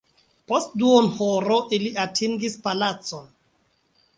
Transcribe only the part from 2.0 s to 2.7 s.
atingis